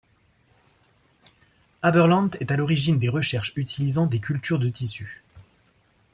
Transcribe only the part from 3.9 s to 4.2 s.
des